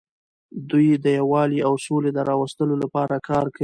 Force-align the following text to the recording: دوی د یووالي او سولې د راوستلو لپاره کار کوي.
دوی 0.69 0.89
د 1.03 1.05
یووالي 1.19 1.59
او 1.67 1.73
سولې 1.85 2.11
د 2.13 2.19
راوستلو 2.29 2.75
لپاره 2.83 3.15
کار 3.29 3.45
کوي. 3.55 3.59